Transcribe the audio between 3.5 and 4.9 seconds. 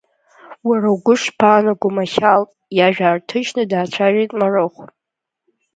даацәажәеит Марыхә.